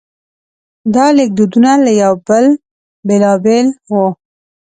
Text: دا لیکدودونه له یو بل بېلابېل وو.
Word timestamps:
دا 0.93 1.05
لیکدودونه 1.17 1.71
له 1.85 1.91
یو 2.03 2.13
بل 2.27 2.45
بېلابېل 3.07 3.67
وو. 3.91 4.05